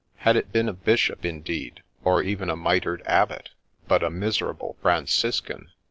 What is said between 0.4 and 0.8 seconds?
been a